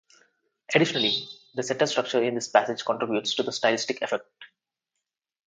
[0.73, 4.27] Additionally, the sentence structure in this passage contributes to the stylistic effect.